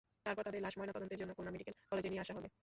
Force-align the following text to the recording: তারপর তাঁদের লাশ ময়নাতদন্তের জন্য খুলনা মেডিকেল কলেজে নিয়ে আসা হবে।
তারপর 0.25 0.43
তাঁদের 0.47 0.63
লাশ 0.65 0.73
ময়নাতদন্তের 0.77 1.19
জন্য 1.21 1.31
খুলনা 1.37 1.53
মেডিকেল 1.55 1.73
কলেজে 1.91 2.09
নিয়ে 2.11 2.23
আসা 2.25 2.33
হবে। 2.37 2.47